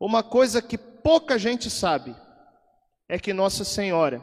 Uma 0.00 0.22
coisa 0.22 0.62
que 0.62 0.78
pouca 0.78 1.38
gente 1.38 1.68
sabe 1.68 2.14
é 3.08 3.18
que 3.18 3.32
Nossa 3.32 3.64
Senhora 3.64 4.22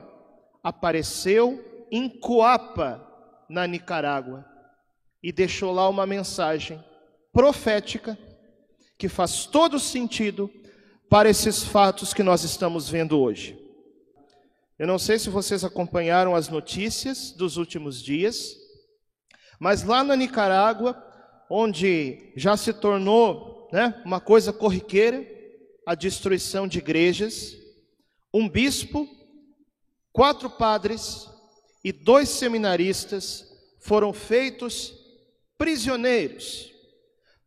apareceu 0.64 1.88
em 1.92 2.08
Coapa, 2.08 3.06
na 3.50 3.68
Nicarágua, 3.68 4.46
e 5.22 5.32
deixou 5.32 5.74
lá 5.74 5.90
uma 5.90 6.06
mensagem 6.06 6.84
profética 7.34 8.18
que 8.98 9.10
faz 9.10 9.46
todo 9.46 9.80
sentido 9.80 10.50
para 11.10 11.30
esses 11.30 11.64
fatos 11.64 12.14
que 12.14 12.24
nós 12.24 12.44
estamos 12.44 12.90
vendo 12.90 13.20
hoje. 13.20 13.60
Eu 14.80 14.88
não 14.88 14.98
sei 14.98 15.20
se 15.20 15.30
vocês 15.30 15.64
acompanharam 15.64 16.36
as 16.36 16.48
notícias 16.48 17.32
dos 17.32 17.58
últimos 17.58 18.02
dias, 18.02 18.56
mas 19.60 19.84
lá 19.84 20.04
na 20.04 20.16
Nicarágua, 20.16 21.02
onde 21.50 22.32
já 22.36 22.56
se 22.56 22.72
tornou 22.72 23.70
né, 23.74 24.02
uma 24.06 24.22
coisa 24.22 24.54
corriqueira 24.54 25.35
a 25.86 25.94
destruição 25.94 26.68
de 26.68 26.80
igrejas, 26.80 27.56
um 28.34 28.50
bispo, 28.50 29.08
quatro 30.12 30.50
padres 30.50 31.30
e 31.84 31.92
dois 31.92 32.30
seminaristas 32.30 33.46
foram 33.80 34.12
feitos 34.12 34.94
prisioneiros, 35.58 36.74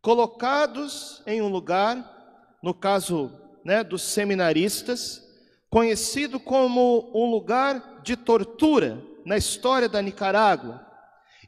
colocados 0.01 1.23
em 1.27 1.43
um 1.43 1.49
lugar, 1.49 2.57
no 2.63 2.73
caso 2.73 3.33
né, 3.65 3.83
dos 3.83 4.03
seminaristas, 4.03 5.27
conhecido 5.69 6.39
como 6.39 7.11
um 7.13 7.29
lugar 7.29 8.01
de 8.03 8.17
tortura 8.17 9.05
na 9.25 9.37
história 9.37 9.89
da 9.89 10.01
Nicarágua. 10.01 10.87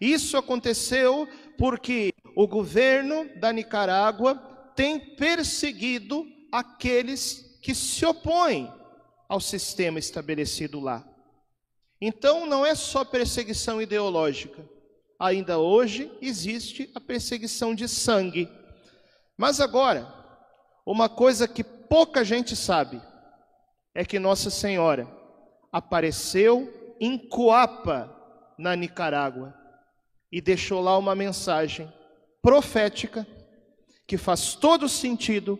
Isso 0.01 0.37
aconteceu 0.37 1.29
porque 1.57 2.13
o 2.35 2.47
governo 2.47 3.29
da 3.39 3.53
Nicarágua 3.53 4.35
tem 4.75 4.99
perseguido 4.99 6.27
aqueles 6.53 7.59
que 7.63 7.75
se 7.75 8.05
opõem 8.05 8.73
ao 9.29 9.41
sistema 9.41 9.99
estabelecido 9.99 10.81
lá. 10.81 11.07
Então, 12.01 12.47
não 12.47 12.65
é 12.65 12.75
só 12.75 13.05
perseguição 13.05 13.81
ideológica. 13.81 14.67
Ainda 15.19 15.59
hoje 15.59 16.11
existe 16.21 16.91
a 16.95 17.01
perseguição 17.01 17.75
de 17.75 17.87
sangue. 17.87 18.49
Mas 19.37 19.61
agora, 19.61 20.13
uma 20.87 21.09
coisa 21.09 21.47
que 21.47 21.63
pouca 21.63 22.25
gente 22.25 22.57
sabe 22.57 23.01
é 23.95 24.05
que 24.05 24.19
Nossa 24.19 24.49
Senhora 24.49 25.07
apareceu 25.71 26.97
em 26.99 27.19
Coapa, 27.19 28.11
na 28.59 28.75
Nicarágua, 28.75 29.55
e 30.33 30.41
deixou 30.41 30.81
lá 30.81 30.97
uma 30.97 31.15
mensagem 31.15 31.93
profética 32.43 33.27
que 34.07 34.17
faz 34.17 34.55
todo 34.55 34.89
sentido 34.89 35.59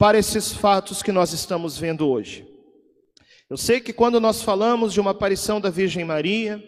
para 0.00 0.18
esses 0.18 0.50
fatos 0.50 1.02
que 1.02 1.12
nós 1.12 1.34
estamos 1.34 1.76
vendo 1.76 2.08
hoje. 2.08 2.48
Eu 3.50 3.58
sei 3.58 3.80
que 3.80 3.92
quando 3.92 4.18
nós 4.18 4.40
falamos 4.40 4.94
de 4.94 5.00
uma 5.00 5.10
aparição 5.10 5.60
da 5.60 5.68
Virgem 5.68 6.06
Maria, 6.06 6.58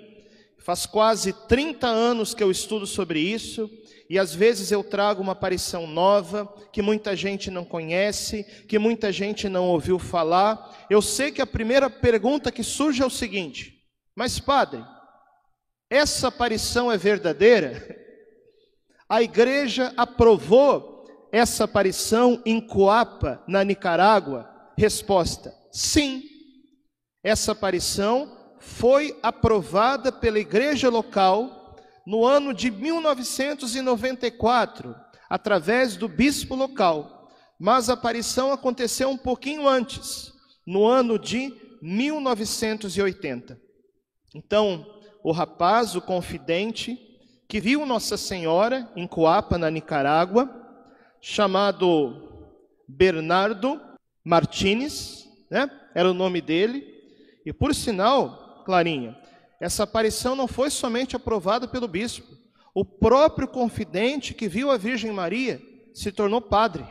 faz 0.59 0.85
quase 0.85 1.33
30 1.49 1.87
anos 1.87 2.35
que 2.35 2.43
eu 2.43 2.51
estudo 2.51 2.87
sobre 2.87 3.21
isso, 3.21 3.71
e 4.11 4.19
às 4.19 4.35
vezes 4.35 4.71
eu 4.71 4.85
trago 4.85 5.23
uma 5.23 5.33
aparição 5.33 5.87
nova, 5.87 6.47
que 6.71 6.83
muita 6.83 7.17
gente 7.17 7.51
não 7.51 7.65
conhece, 7.65 8.45
que 8.69 8.79
muita 8.79 9.11
gente 9.11 9.49
não 9.49 9.71
ouviu 9.71 9.99
falar. 9.99 10.87
Eu 10.91 11.01
sei 11.01 11.33
que 11.33 11.41
a 11.41 11.47
primeira 11.47 11.89
pergunta 11.89 12.53
que 12.53 12.63
surge 12.63 13.03
é 13.03 13.07
o 13.07 13.11
seguinte: 13.11 13.83
Mas, 14.15 14.39
padre, 14.39 14.85
essa 15.89 16.29
aparição 16.29 16.93
é 16.93 16.99
verdadeira? 16.99 17.99
A 19.09 19.23
igreja 19.23 19.91
aprovou 19.97 20.92
essa 21.33 21.65
aparição 21.65 22.41
em 22.45 22.61
Coapa, 22.61 23.43
na 23.49 23.65
Nicarágua? 23.65 24.47
Resposta: 24.77 25.55
Sim. 25.73 26.23
Essa 27.25 27.53
aparição 27.53 28.37
foi 28.59 29.19
aprovada 29.23 30.13
pela 30.13 30.39
igreja 30.39 30.91
local 30.91 31.75
no 32.07 32.27
ano 32.27 32.53
de 32.53 32.71
1994, 32.71 34.95
através 35.31 35.97
do 35.97 36.07
bispo 36.09 36.55
local, 36.55 37.31
mas 37.59 37.89
a 37.89 37.95
aparição 37.95 38.53
aconteceu 38.53 39.09
um 39.09 39.17
pouquinho 39.17 39.67
antes, 39.69 40.31
no 40.67 40.87
ano 40.87 41.19
de 41.19 41.51
1980. 41.81 43.59
Então, 44.35 44.85
o 45.23 45.31
rapaz, 45.31 45.95
o 45.95 46.01
confidente, 46.01 46.99
que 47.49 47.61
viu 47.61 47.87
Nossa 47.87 48.17
Senhora 48.17 48.91
em 48.97 49.07
Coapa, 49.07 49.57
na 49.59 49.71
Nicarágua, 49.71 50.62
chamado 51.23 52.51
Bernardo 52.89 53.81
Martínez, 54.25 55.29
né? 55.49 55.71
Era 55.95 56.11
o 56.11 56.15
nome 56.15 56.41
dele. 56.41 56.85
E 57.47 57.53
por 57.53 57.75
sinal, 57.75 58.65
Clarinha, 58.67 59.17
essa 59.61 59.85
aparição 59.85 60.35
não 60.35 60.49
foi 60.49 60.69
somente 60.69 61.15
aprovada 61.15 61.69
pelo 61.69 61.87
bispo. 61.87 62.27
O 62.75 62.85
próprio 62.85 63.47
confidente 63.47 64.35
que 64.35 64.49
viu 64.49 64.71
a 64.71 64.77
Virgem 64.77 65.13
Maria 65.13 65.63
se 65.95 66.11
tornou 66.11 66.41
padre. 66.41 66.85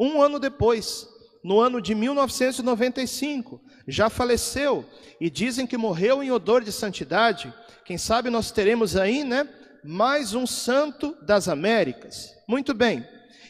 Um 0.00 0.20
ano 0.20 0.40
depois, 0.40 1.06
no 1.44 1.60
ano 1.60 1.80
de 1.80 1.94
1995, 1.94 3.60
já 3.86 4.10
faleceu 4.10 4.84
e 5.20 5.30
dizem 5.30 5.66
que 5.66 5.76
morreu 5.76 6.22
em 6.22 6.30
odor 6.30 6.64
de 6.64 6.72
santidade. 6.72 7.52
Quem 7.84 7.98
sabe 7.98 8.30
nós 8.30 8.50
teremos 8.50 8.96
aí, 8.96 9.22
né, 9.22 9.48
mais 9.84 10.34
um 10.34 10.46
santo 10.46 11.16
das 11.22 11.48
Américas. 11.48 12.34
Muito 12.48 12.74
bem. 12.74 13.06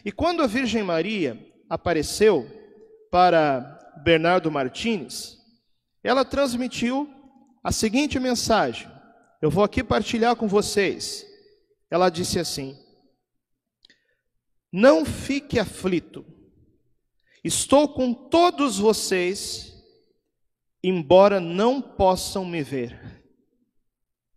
E 0.08 0.10
quando 0.10 0.42
a 0.42 0.46
Virgem 0.46 0.82
Maria 0.82 1.38
apareceu 1.68 2.48
para 3.10 3.60
Bernardo 4.02 4.50
Martins, 4.50 5.36
ela 6.02 6.24
transmitiu 6.24 7.06
a 7.62 7.70
seguinte 7.70 8.18
mensagem. 8.18 8.90
Eu 9.42 9.50
vou 9.50 9.62
aqui 9.62 9.84
partilhar 9.84 10.34
com 10.34 10.48
vocês. 10.48 11.26
Ela 11.90 12.08
disse 12.08 12.38
assim: 12.38 12.74
Não 14.72 15.04
fique 15.04 15.58
aflito. 15.58 16.24
Estou 17.44 17.86
com 17.86 18.14
todos 18.14 18.78
vocês, 18.78 19.74
embora 20.82 21.38
não 21.38 21.82
possam 21.82 22.46
me 22.46 22.62
ver. 22.62 22.98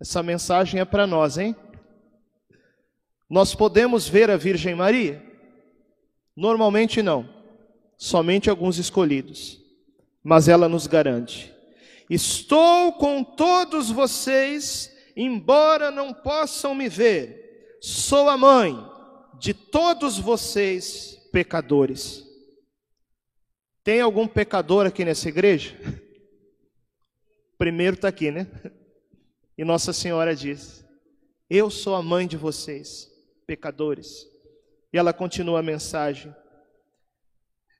Essa 0.02 0.22
mensagem 0.22 0.82
é 0.82 0.86
para 0.86 1.08
nós, 1.08 1.38
hein? 1.38 1.56
Nós 3.30 3.56
podemos 3.56 4.06
ver 4.06 4.30
a 4.30 4.36
Virgem 4.36 4.76
Maria? 4.76 5.31
Normalmente 6.36 7.02
não, 7.02 7.28
somente 7.97 8.50
alguns 8.50 8.78
escolhidos. 8.78 9.59
Mas 10.24 10.47
ela 10.47 10.69
nos 10.69 10.86
garante 10.86 11.52
Estou 12.12 12.92
com 12.92 13.24
todos 13.24 13.90
vocês, 13.90 14.94
embora 15.16 15.90
não 15.90 16.14
possam 16.14 16.75
me 16.75 16.90
ver. 16.90 17.78
Sou 17.80 18.28
a 18.28 18.36
mãe 18.36 18.78
de 19.40 19.53
todos 19.53 20.20
vocês, 20.20 21.16
pecadores. 21.31 22.28
Tem 23.81 24.02
algum 24.02 24.28
pecador 24.28 24.86
aqui 24.86 25.06
nessa 25.06 25.30
igreja? 25.30 25.74
Primeiro 27.58 27.96
está 27.96 28.09
aqui, 28.09 28.30
né? 28.30 28.46
E 29.58 29.64
Nossa 29.64 29.94
Senhora 29.94 30.36
diz: 30.36 30.86
Eu 31.50 31.70
sou 31.70 31.96
a 31.96 32.03
mãe 32.03 32.28
de 32.28 32.36
vocês, 32.36 33.09
pecadores. 33.47 34.28
E 34.91 34.97
ela 34.97 35.13
continua 35.13 35.59
a 35.59 35.63
mensagem: 35.63 36.35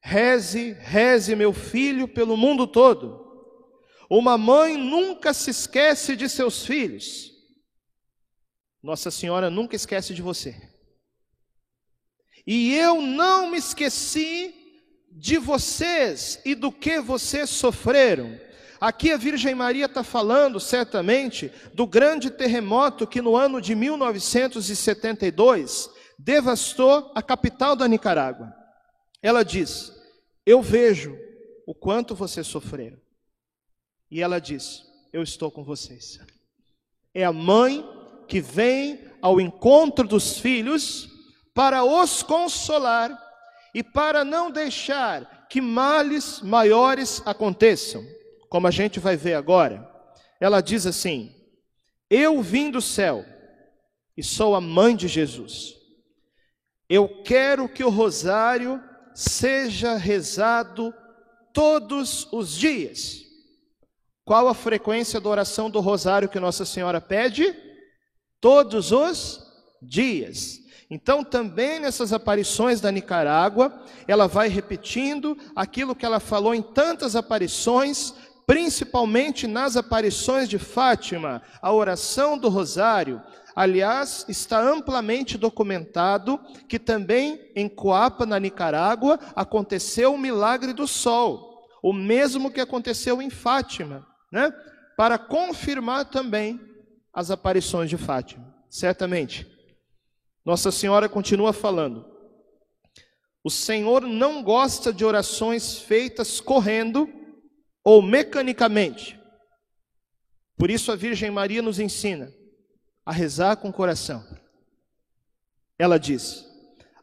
Reze, 0.02 0.74
reze, 0.80 1.36
meu 1.36 1.54
filho, 1.54 2.08
pelo 2.08 2.38
mundo 2.38 2.68
todo 2.68 3.32
uma 4.14 4.38
mãe 4.38 4.76
nunca 4.76 5.34
se 5.34 5.52
esquece 5.52 6.18
de 6.18 6.28
seus 6.28 6.66
filhos. 6.66 7.32
Nossa 8.84 9.10
Senhora 9.10 9.50
nunca 9.50 9.74
esquece 9.74 10.14
de 10.14 10.22
você. 10.22 10.54
E 12.46 12.76
eu 12.76 13.02
não 13.02 13.50
me 13.50 13.58
esqueci 13.58 14.54
de 15.14 15.38
vocês 15.38 16.42
e 16.44 16.54
do 16.54 16.74
que 16.74 17.00
vocês 17.00 17.50
sofreram. 17.50 18.38
Aqui 18.82 19.14
a 19.14 19.18
Virgem 19.18 19.56
Maria 19.56 19.86
está 19.86 20.04
falando, 20.04 20.60
certamente, 20.60 21.50
do 21.74 21.88
grande 21.88 22.30
terremoto 22.30 23.08
que 23.08 23.22
no 23.22 23.38
ano 23.38 23.62
de 23.62 23.74
1972 23.76 25.90
devastou 26.24 27.12
a 27.16 27.22
capital 27.22 27.76
da 27.76 27.88
Nicarágua. 27.88 28.54
Ela 29.22 29.44
diz: 29.44 29.92
Eu 30.46 30.62
vejo 30.62 31.18
o 31.66 31.74
quanto 31.74 32.16
vocês 32.16 32.48
sofreram. 32.48 33.00
E 34.10 34.22
ela 34.22 34.40
diz: 34.40 34.84
Eu 35.12 35.24
estou 35.24 35.52
com 35.52 35.64
vocês. 35.64 36.20
É 37.14 37.24
a 37.24 37.34
mãe 37.34 37.86
que 38.28 38.40
vem 38.40 39.00
ao 39.22 39.42
encontro 39.42 40.08
dos 40.08 40.38
filhos 40.38 41.10
para 41.54 41.84
os 41.84 42.24
consolar 42.24 43.12
e 43.74 43.84
para 43.84 44.24
não 44.24 44.50
deixar 44.50 45.48
que 45.50 45.60
males 45.60 46.42
maiores 46.42 47.22
aconteçam, 47.26 48.06
como 48.50 48.68
a 48.68 48.72
gente 48.72 49.00
vai 49.00 49.18
ver 49.18 49.34
agora. 49.34 49.90
Ela 50.40 50.62
diz 50.62 50.86
assim: 50.86 51.36
Eu 52.10 52.42
vim 52.42 52.70
do 52.70 52.82
céu 52.82 53.26
e 54.16 54.24
sou 54.24 54.56
a 54.56 54.62
mãe 54.62 54.96
de 54.96 55.08
Jesus. 55.08 55.81
Eu 56.94 57.08
quero 57.24 57.70
que 57.70 57.86
o 57.86 57.90
rosário 57.90 58.84
seja 59.16 59.96
rezado 59.96 60.94
todos 61.54 62.28
os 62.34 62.54
dias. 62.54 63.22
Qual 64.26 64.50
a 64.50 64.54
frequência 64.54 65.22
da 65.22 65.30
oração 65.30 65.70
do 65.70 65.80
rosário 65.80 66.28
que 66.28 66.38
Nossa 66.38 66.66
Senhora 66.66 67.00
pede? 67.00 67.56
Todos 68.42 68.92
os 68.92 69.42
dias. 69.82 70.60
Então, 70.90 71.24
também 71.24 71.80
nessas 71.80 72.12
aparições 72.12 72.82
da 72.82 72.92
Nicarágua, 72.92 73.86
ela 74.06 74.28
vai 74.28 74.50
repetindo 74.50 75.38
aquilo 75.56 75.96
que 75.96 76.06
ela 76.06 76.20
falou 76.20 76.54
em 76.54 76.62
tantas 76.62 77.16
aparições, 77.16 78.14
principalmente 78.46 79.48
nas 79.48 79.78
aparições 79.78 80.50
de 80.50 80.60
Fátima, 80.60 81.42
a 81.62 81.72
oração 81.72 82.38
do 82.38 82.50
rosário. 82.50 83.22
Aliás, 83.56 84.26
está 84.30 84.62
amplamente 84.62 85.38
documentado 85.38 86.40
que 86.70 86.80
também 86.80 87.52
em 87.56 87.68
Coapa, 87.68 88.26
na 88.26 88.40
Nicarágua, 88.40 89.20
aconteceu 89.36 90.14
o 90.14 90.18
milagre 90.18 90.74
do 90.74 90.88
sol, 90.88 91.68
o 91.84 91.92
mesmo 91.92 92.52
que 92.52 92.62
aconteceu 92.62 93.22
em 93.22 93.30
Fátima, 93.30 94.08
né? 94.32 94.52
Para 94.96 95.18
confirmar 95.18 96.06
também 96.06 96.60
as 97.14 97.30
aparições 97.30 97.90
de 97.90 97.98
Fátima, 97.98 98.56
certamente. 98.70 99.46
Nossa 100.46 100.72
Senhora 100.72 101.10
continua 101.10 101.52
falando: 101.52 102.06
O 103.44 103.50
Senhor 103.50 104.04
não 104.04 104.42
gosta 104.42 104.94
de 104.94 105.04
orações 105.04 105.78
feitas 105.78 106.40
correndo 106.40 107.10
ou 107.84 108.02
mecanicamente. 108.02 109.20
Por 110.58 110.70
isso 110.70 110.92
a 110.92 110.96
Virgem 110.96 111.32
Maria 111.32 111.62
nos 111.62 111.80
ensina 111.80 112.32
a 113.06 113.12
rezar 113.12 113.58
com 113.58 113.70
o 113.70 113.74
coração. 113.74 114.26
Ela 115.78 116.00
diz: 116.00 116.46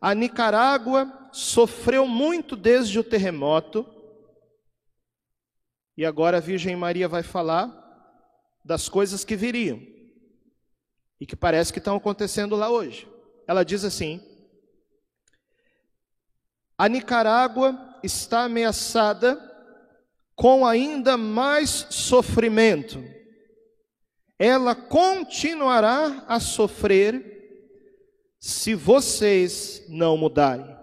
A 0.01 0.15
Nicarágua 0.15 1.31
sofreu 1.33 2.07
muito 2.07 2.57
desde 2.57 2.99
o 2.99 3.05
terremoto, 3.05 3.87
e 5.97 6.05
agora 6.05 6.39
a 6.39 6.41
Virgem 6.41 6.77
Maria 6.77 7.09
vai 7.09 7.23
falar 7.23 7.75
das 8.65 8.89
coisas 8.89 9.25
que 9.25 9.37
viriam 9.37 9.81
e 11.21 11.27
que 11.27 11.35
parece 11.35 11.73
que 11.73 11.79
estão 11.79 11.97
acontecendo 11.97 12.55
lá 12.55 12.71
hoje 12.71 13.09
ela 13.49 13.65
diz 13.65 13.83
assim: 13.83 14.21
A 16.77 16.87
Nicarágua 16.87 17.99
está 18.03 18.45
ameaçada 18.45 19.43
com 20.37 20.67
ainda 20.67 21.17
mais 21.17 21.87
sofrimento. 21.89 23.03
Ela 24.39 24.75
continuará 24.75 26.25
a 26.29 26.39
sofrer 26.39 27.39
se 28.39 28.75
vocês 28.75 29.83
não 29.89 30.17
mudarem. 30.17 30.77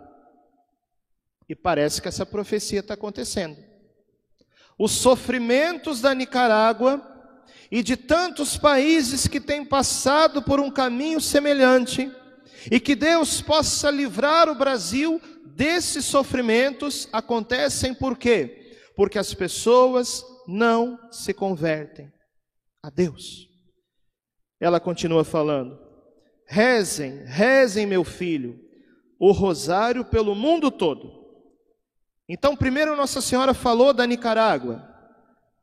E 1.47 1.55
parece 1.55 2.01
que 2.01 2.07
essa 2.07 2.25
profecia 2.25 2.81
está 2.81 2.95
acontecendo. 2.95 3.57
Os 4.77 4.91
sofrimentos 4.91 6.01
da 6.01 6.13
Nicarágua 6.13 7.01
e 7.71 7.81
de 7.81 7.95
tantos 7.95 8.57
países 8.57 9.25
que 9.27 9.39
têm 9.39 9.63
passado 9.63 10.41
por 10.41 10.59
um 10.59 10.69
caminho 10.69 11.21
semelhante 11.21 12.11
e 12.69 12.79
que 12.79 12.93
Deus 12.93 13.41
possa 13.41 13.89
livrar 13.89 14.49
o 14.49 14.55
Brasil 14.55 15.21
desses 15.45 16.03
sofrimentos 16.03 17.07
acontecem 17.13 17.93
por 17.93 18.17
quê? 18.17 18.73
Porque 18.95 19.17
as 19.17 19.33
pessoas 19.33 20.25
não 20.45 20.99
se 21.09 21.33
convertem 21.33 22.11
a 22.85 22.89
Deus. 22.91 23.49
Ela 24.59 24.79
continua 24.79 25.23
falando: 25.23 25.79
rezem, 26.45 27.23
rezem, 27.25 27.87
meu 27.87 28.03
filho, 28.03 28.59
o 29.19 29.31
rosário 29.31 30.05
pelo 30.05 30.35
mundo 30.35 30.69
todo. 30.69 31.25
Então, 32.29 32.55
primeiro 32.55 32.95
Nossa 32.95 33.21
Senhora 33.21 33.53
falou 33.53 33.91
da 33.91 34.05
Nicarágua, 34.05 34.87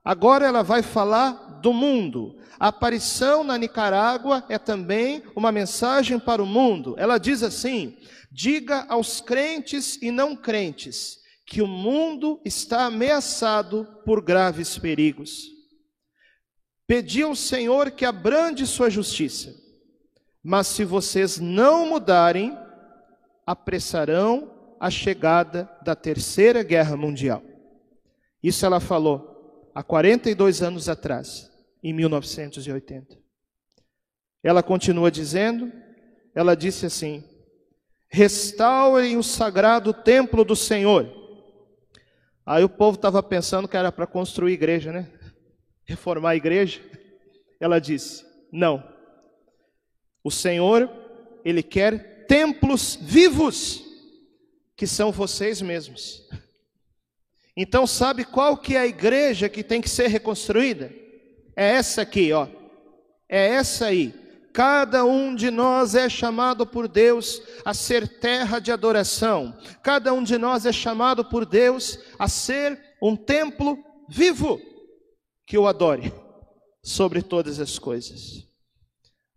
agora 0.05 0.47
ela 0.47 0.63
vai 0.63 0.83
falar 0.83 1.61
do 1.61 1.73
mundo. 1.73 2.39
A 2.59 2.69
aparição 2.69 3.45
na 3.45 3.57
Nicarágua 3.57 4.45
é 4.49 4.59
também 4.59 5.23
uma 5.37 5.53
mensagem 5.53 6.19
para 6.19 6.43
o 6.43 6.47
mundo. 6.47 6.97
Ela 6.99 7.19
diz 7.19 7.43
assim: 7.45 7.97
diga 8.33 8.85
aos 8.89 9.21
crentes 9.21 9.97
e 10.03 10.11
não 10.11 10.35
crentes 10.35 11.21
que 11.47 11.63
o 11.63 11.69
mundo 11.69 12.41
está 12.45 12.87
ameaçado 12.87 13.87
por 14.05 14.21
graves 14.21 14.77
perigos. 14.77 15.52
Pedi 16.93 17.23
ao 17.23 17.35
Senhor 17.35 17.91
que 17.91 18.05
abrande 18.05 18.67
sua 18.67 18.91
justiça, 18.91 19.55
mas 20.43 20.67
se 20.67 20.85
vocês 20.85 21.41
não 21.41 21.89
mudarem, 21.89 22.55
apressarão 23.47 24.77
a 24.79 24.91
chegada 24.91 25.75
da 25.83 25.95
terceira 25.95 26.63
guerra 26.63 26.95
mundial. 26.95 27.43
Isso 28.43 28.67
ela 28.67 28.79
falou 28.79 29.71
há 29.75 29.83
42 29.83 30.61
anos 30.61 30.87
atrás 30.87 31.51
em 31.83 31.95
1980. 31.95 33.19
Ela 34.43 34.63
continua 34.63 35.11
dizendo, 35.11 35.73
ela 36.35 36.55
disse 36.55 36.85
assim: 36.85 37.25
restaurem 38.07 39.17
o 39.17 39.23
sagrado 39.23 39.95
templo 39.95 40.45
do 40.45 40.55
Senhor. 40.55 41.11
Aí 42.45 42.63
o 42.63 42.69
povo 42.69 42.97
estava 42.97 43.23
pensando 43.23 43.67
que 43.67 43.79
era 43.79 43.91
para 43.91 44.07
construir 44.07 44.53
igreja, 44.53 44.93
né? 44.93 45.11
Reformar 45.85 46.31
a 46.31 46.37
igreja. 46.37 46.81
Ela 47.61 47.81
disse: 47.81 48.25
não. 48.53 48.83
O 50.23 50.31
Senhor, 50.31 50.91
Ele 51.45 51.63
quer 51.63 52.27
templos 52.27 52.97
vivos, 53.01 53.83
que 54.77 54.87
são 54.87 55.11
vocês 55.11 55.61
mesmos. 55.63 56.29
Então, 57.57 57.87
sabe 57.87 58.25
qual 58.25 58.57
que 58.57 58.77
é 58.77 58.81
a 58.81 58.87
igreja 58.87 59.49
que 59.49 59.63
tem 59.63 59.81
que 59.81 59.89
ser 59.89 60.09
reconstruída? 60.09 60.93
É 61.57 61.73
essa 61.73 62.03
aqui, 62.03 62.33
ó. 62.33 62.47
É 63.29 63.49
essa 63.49 63.87
aí. 63.87 64.15
Cada 64.53 65.05
um 65.05 65.35
de 65.35 65.51
nós 65.51 65.95
é 65.95 66.09
chamado 66.09 66.67
por 66.67 66.87
Deus 66.87 67.43
a 67.65 67.73
ser 67.73 68.07
terra 68.07 68.59
de 68.59 68.71
adoração. 68.71 69.57
Cada 69.83 70.13
um 70.13 70.23
de 70.23 70.37
nós 70.37 70.67
é 70.67 70.73
chamado 70.73 71.25
por 71.25 71.47
Deus 71.47 71.99
a 72.19 72.29
ser 72.29 72.79
um 73.01 73.17
templo 73.17 73.83
vivo 74.09 74.61
que 75.53 75.59
o 75.59 75.67
adore 75.67 76.11
sobre 76.83 77.21
todas 77.21 77.61
as 77.61 77.79
coisas. 77.79 78.49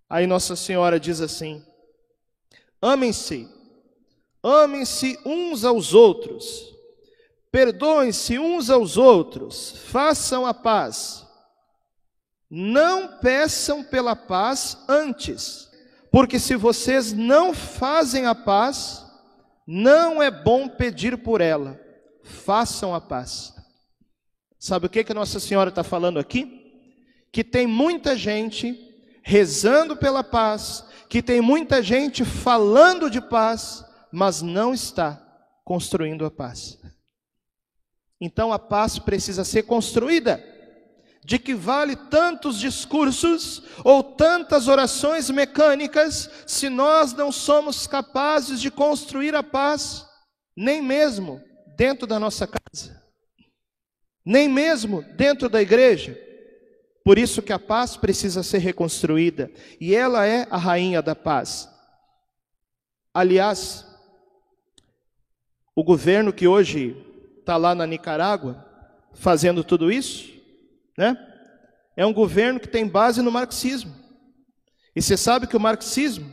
Aí 0.09 0.25
Nossa 0.25 0.55
Senhora 0.55 0.97
diz 0.97 1.19
assim: 1.19 1.61
Amem-se, 2.81 3.49
amem-se 4.41 5.19
uns 5.25 5.65
aos 5.65 5.93
outros, 5.93 6.73
perdoem-se 7.51 8.39
uns 8.39 8.69
aos 8.69 8.95
outros, 8.95 9.71
façam 9.89 10.45
a 10.45 10.53
paz 10.53 11.25
não 12.49 13.17
peçam 13.17 13.83
pela 13.83 14.15
paz 14.15 14.77
antes, 14.87 15.67
porque 16.11 16.39
se 16.39 16.55
vocês 16.55 17.11
não 17.11 17.53
fazem 17.53 18.27
a 18.27 18.35
paz, 18.35 19.03
não 19.67 20.23
é 20.23 20.29
bom 20.31 20.69
pedir 20.69 21.17
por 21.17 21.41
ela. 21.41 21.77
Façam 22.23 22.93
a 22.93 23.01
paz. 23.01 23.54
Sabe 24.65 24.87
o 24.87 24.89
que, 24.89 25.03
que 25.03 25.13
Nossa 25.13 25.39
Senhora 25.39 25.69
está 25.69 25.83
falando 25.83 26.17
aqui? 26.17 26.89
Que 27.31 27.43
tem 27.43 27.67
muita 27.67 28.17
gente 28.17 28.75
rezando 29.21 29.95
pela 29.95 30.23
paz, 30.23 30.83
que 31.07 31.21
tem 31.21 31.39
muita 31.39 31.83
gente 31.83 32.25
falando 32.25 33.07
de 33.07 33.21
paz, 33.21 33.85
mas 34.11 34.41
não 34.41 34.73
está 34.73 35.23
construindo 35.63 36.25
a 36.25 36.31
paz. 36.31 36.79
Então 38.19 38.51
a 38.51 38.57
paz 38.57 38.97
precisa 38.97 39.43
ser 39.43 39.67
construída 39.67 40.43
de 41.23 41.37
que 41.37 41.53
vale 41.53 41.95
tantos 41.95 42.59
discursos 42.59 43.61
ou 43.83 44.01
tantas 44.01 44.67
orações 44.67 45.29
mecânicas 45.29 46.27
se 46.47 46.69
nós 46.69 47.13
não 47.13 47.31
somos 47.31 47.85
capazes 47.85 48.59
de 48.59 48.71
construir 48.71 49.35
a 49.35 49.43
paz, 49.43 50.07
nem 50.57 50.81
mesmo 50.81 51.39
dentro 51.77 52.07
da 52.07 52.19
nossa 52.19 52.47
casa, 52.47 53.04
nem 54.25 54.49
mesmo 54.49 55.03
dentro 55.15 55.47
da 55.47 55.61
igreja. 55.61 56.19
Por 57.03 57.19
isso 57.19 57.41
que 57.41 57.53
a 57.53 57.59
paz 57.59 57.95
precisa 57.95 58.41
ser 58.41 58.57
reconstruída 58.57 59.51
e 59.79 59.93
ela 59.93 60.25
é 60.25 60.47
a 60.49 60.57
rainha 60.57 61.01
da 61.01 61.15
paz. 61.15 61.69
Aliás, 63.13 63.85
o 65.75 65.83
governo 65.83 66.33
que 66.33 66.47
hoje 66.47 66.97
está 67.39 67.57
lá 67.57 67.75
na 67.75 67.85
Nicarágua 67.85 68.65
fazendo 69.13 69.63
tudo 69.63 69.91
isso, 69.91 70.33
né? 70.97 71.15
É 71.95 72.05
um 72.05 72.13
governo 72.13 72.59
que 72.59 72.67
tem 72.67 72.87
base 72.87 73.21
no 73.21 73.31
marxismo. 73.31 73.93
E 74.95 75.01
você 75.01 75.15
sabe 75.15 75.47
que 75.47 75.55
o 75.55 75.59
marxismo, 75.59 76.29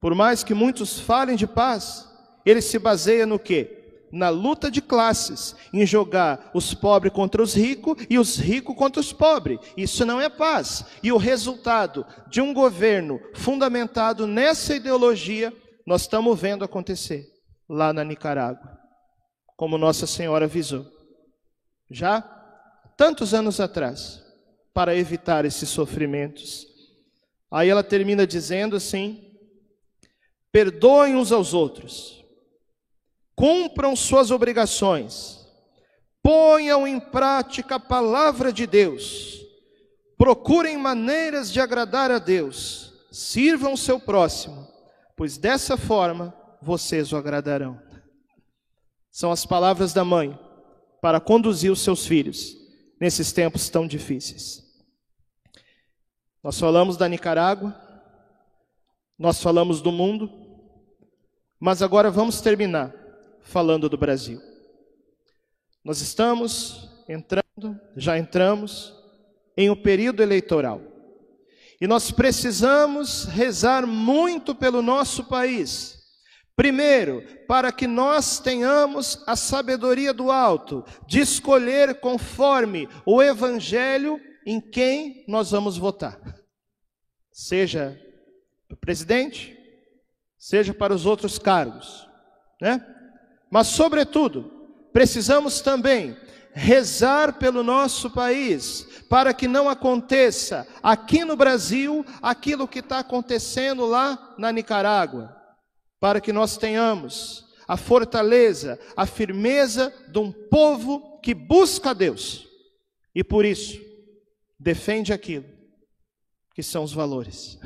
por 0.00 0.14
mais 0.14 0.42
que 0.42 0.52
muitos 0.52 0.98
falem 0.98 1.36
de 1.36 1.46
paz, 1.46 2.06
ele 2.44 2.60
se 2.60 2.78
baseia 2.78 3.24
no 3.24 3.38
quê? 3.38 3.83
Na 4.14 4.28
luta 4.28 4.70
de 4.70 4.80
classes, 4.80 5.56
em 5.72 5.84
jogar 5.84 6.50
os 6.54 6.72
pobres 6.72 7.12
contra 7.12 7.42
os 7.42 7.54
ricos 7.54 8.06
e 8.08 8.18
os 8.18 8.36
ricos 8.36 8.76
contra 8.76 9.00
os 9.00 9.12
pobres. 9.12 9.58
Isso 9.76 10.06
não 10.06 10.20
é 10.20 10.28
paz. 10.28 10.84
E 11.02 11.10
o 11.10 11.16
resultado 11.16 12.06
de 12.28 12.40
um 12.40 12.54
governo 12.54 13.20
fundamentado 13.34 14.26
nessa 14.26 14.76
ideologia, 14.76 15.52
nós 15.86 16.02
estamos 16.02 16.38
vendo 16.40 16.64
acontecer 16.64 17.26
lá 17.68 17.92
na 17.92 18.04
Nicarágua. 18.04 18.78
como 19.56 19.78
Nossa 19.78 20.06
Senhora 20.06 20.44
avisou. 20.44 20.86
Já 21.90 22.22
tantos 22.96 23.34
anos 23.34 23.60
atrás, 23.60 24.24
para 24.74 24.96
evitar 24.96 25.44
esses 25.44 25.68
sofrimentos. 25.68 26.66
Aí 27.50 27.68
ela 27.68 27.84
termina 27.84 28.26
dizendo 28.26 28.74
assim: 28.74 29.32
perdoem 30.50 31.14
uns 31.14 31.30
aos 31.30 31.54
outros, 31.54 32.23
cumpram 33.34 33.96
suas 33.96 34.30
obrigações, 34.30 35.44
ponham 36.22 36.86
em 36.86 36.98
prática 36.98 37.76
a 37.76 37.80
palavra 37.80 38.52
de 38.52 38.66
Deus, 38.66 39.40
procurem 40.16 40.78
maneiras 40.78 41.52
de 41.52 41.60
agradar 41.60 42.10
a 42.10 42.18
Deus, 42.18 42.94
sirvam 43.10 43.74
o 43.74 43.78
seu 43.78 44.00
próximo, 44.00 44.66
pois 45.16 45.36
dessa 45.36 45.76
forma 45.76 46.34
vocês 46.62 47.12
o 47.12 47.16
agradarão. 47.16 47.80
São 49.10 49.30
as 49.30 49.44
palavras 49.44 49.92
da 49.92 50.04
mãe 50.04 50.38
para 51.00 51.20
conduzir 51.20 51.70
os 51.70 51.80
seus 51.80 52.06
filhos 52.06 52.56
nesses 53.00 53.32
tempos 53.32 53.68
tão 53.68 53.86
difíceis. 53.86 54.64
Nós 56.42 56.58
falamos 56.58 56.96
da 56.96 57.08
Nicarágua, 57.08 57.74
nós 59.18 59.40
falamos 59.42 59.80
do 59.80 59.92
mundo, 59.92 60.30
mas 61.60 61.82
agora 61.82 62.10
vamos 62.10 62.40
terminar 62.40 63.03
falando 63.44 63.88
do 63.88 63.96
Brasil. 63.96 64.40
Nós 65.84 66.00
estamos 66.00 66.90
entrando, 67.08 67.78
já 67.96 68.18
entramos, 68.18 68.92
em 69.56 69.70
um 69.70 69.76
período 69.76 70.22
eleitoral. 70.22 70.80
E 71.80 71.86
nós 71.86 72.10
precisamos 72.10 73.24
rezar 73.24 73.86
muito 73.86 74.54
pelo 74.54 74.80
nosso 74.80 75.24
país. 75.24 76.02
Primeiro, 76.56 77.22
para 77.46 77.70
que 77.70 77.86
nós 77.86 78.38
tenhamos 78.38 79.22
a 79.26 79.36
sabedoria 79.36 80.12
do 80.14 80.30
alto, 80.30 80.84
de 81.06 81.20
escolher 81.20 82.00
conforme 82.00 82.88
o 83.04 83.22
Evangelho 83.22 84.20
em 84.46 84.60
quem 84.60 85.24
nós 85.28 85.50
vamos 85.50 85.76
votar. 85.76 86.18
Seja 87.30 88.00
para 88.68 88.74
o 88.74 88.78
presidente, 88.78 89.58
seja 90.38 90.72
para 90.72 90.94
os 90.94 91.04
outros 91.06 91.38
cargos, 91.38 92.08
né? 92.60 92.84
Mas, 93.50 93.68
sobretudo, 93.68 94.50
precisamos 94.92 95.60
também 95.60 96.16
rezar 96.52 97.38
pelo 97.38 97.64
nosso 97.64 98.10
país, 98.10 98.86
para 99.08 99.34
que 99.34 99.48
não 99.48 99.68
aconteça 99.68 100.66
aqui 100.82 101.24
no 101.24 101.36
Brasil 101.36 102.06
aquilo 102.22 102.68
que 102.68 102.78
está 102.78 103.00
acontecendo 103.00 103.84
lá 103.84 104.34
na 104.38 104.52
Nicarágua, 104.52 105.36
para 105.98 106.20
que 106.20 106.32
nós 106.32 106.56
tenhamos 106.56 107.44
a 107.66 107.76
fortaleza, 107.76 108.78
a 108.96 109.04
firmeza 109.04 109.92
de 110.08 110.18
um 110.18 110.30
povo 110.30 111.18
que 111.20 111.34
busca 111.34 111.94
Deus 111.94 112.46
e 113.14 113.24
por 113.24 113.44
isso 113.44 113.80
defende 114.58 115.12
aquilo 115.12 115.46
que 116.54 116.62
são 116.62 116.84
os 116.84 116.92
valores. 116.92 117.58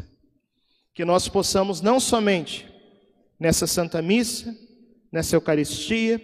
Que 0.94 1.04
nós 1.04 1.28
possamos 1.28 1.80
não 1.80 2.00
somente 2.00 2.66
nessa 3.38 3.66
Santa 3.66 4.02
Missa, 4.02 4.56
nessa 5.12 5.36
Eucaristia, 5.36 6.20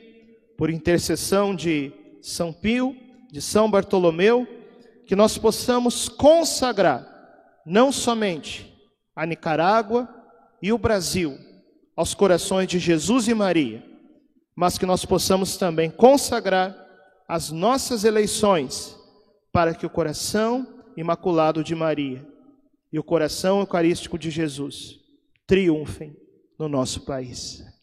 por 0.56 0.70
intercessão 0.70 1.54
de 1.54 1.92
São 2.22 2.52
Pio, 2.52 2.96
de 3.30 3.40
São 3.40 3.70
Bartolomeu, 3.70 4.46
que 5.06 5.16
nós 5.16 5.36
possamos 5.36 6.08
consagrar 6.08 7.06
não 7.66 7.90
somente 7.90 8.72
a 9.14 9.26
Nicarágua 9.26 10.08
e 10.62 10.72
o 10.72 10.78
Brasil 10.78 11.38
aos 11.96 12.14
corações 12.14 12.68
de 12.68 12.78
Jesus 12.78 13.28
e 13.28 13.34
Maria, 13.34 13.84
mas 14.54 14.78
que 14.78 14.86
nós 14.86 15.04
possamos 15.04 15.56
também 15.56 15.90
consagrar 15.90 16.76
as 17.28 17.50
nossas 17.50 18.04
eleições 18.04 18.96
para 19.52 19.74
que 19.74 19.86
o 19.86 19.90
coração 19.90 20.66
imaculado 20.96 21.62
de 21.62 21.74
Maria 21.74 22.26
e 22.92 22.98
o 22.98 23.04
coração 23.04 23.60
eucarístico 23.60 24.18
de 24.18 24.30
Jesus 24.30 25.00
triunfem 25.46 26.16
no 26.58 26.68
nosso 26.68 27.00
país. 27.00 27.73